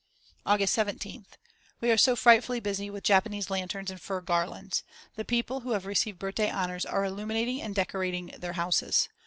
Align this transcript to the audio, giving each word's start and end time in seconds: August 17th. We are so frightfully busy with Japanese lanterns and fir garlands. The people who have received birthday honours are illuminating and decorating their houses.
August 0.47 0.75
17th. 0.75 1.37
We 1.79 1.91
are 1.91 1.95
so 1.99 2.15
frightfully 2.15 2.59
busy 2.59 2.89
with 2.89 3.03
Japanese 3.03 3.51
lanterns 3.51 3.91
and 3.91 4.01
fir 4.01 4.19
garlands. 4.21 4.81
The 5.15 5.23
people 5.23 5.59
who 5.59 5.73
have 5.73 5.85
received 5.85 6.17
birthday 6.17 6.51
honours 6.51 6.87
are 6.87 7.05
illuminating 7.05 7.61
and 7.61 7.75
decorating 7.75 8.33
their 8.39 8.53
houses. 8.53 9.09